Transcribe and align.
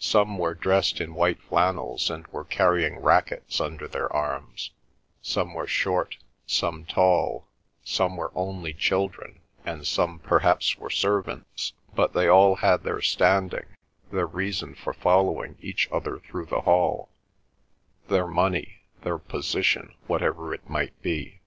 Some 0.00 0.36
were 0.36 0.54
dressed 0.54 1.00
in 1.00 1.14
white 1.14 1.40
flannels 1.40 2.10
and 2.10 2.26
were 2.32 2.44
carrying 2.44 2.98
racquets 3.00 3.60
under 3.60 3.86
their 3.86 4.12
arms, 4.12 4.72
some 5.22 5.54
were 5.54 5.68
short, 5.68 6.16
some 6.44 6.84
tall, 6.84 7.46
some 7.84 8.16
were 8.16 8.32
only 8.34 8.72
children, 8.74 9.42
and 9.64 9.86
some 9.86 10.18
perhaps 10.18 10.76
were 10.76 10.90
servants, 10.90 11.72
but 11.94 12.14
they 12.14 12.26
all 12.26 12.56
had 12.56 12.82
their 12.82 13.00
standing, 13.00 13.66
their 14.10 14.26
reason 14.26 14.74
for 14.74 14.92
following 14.92 15.56
each 15.60 15.88
other 15.92 16.18
through 16.18 16.46
the 16.46 16.62
hall, 16.62 17.10
their 18.08 18.26
money, 18.26 18.80
their 19.02 19.18
position, 19.18 19.94
whatever 20.08 20.52
it 20.52 20.68
might 20.68 21.00
be. 21.00 21.42